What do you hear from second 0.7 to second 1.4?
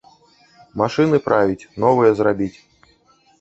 Машыны